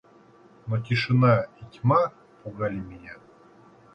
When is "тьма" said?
1.65-2.11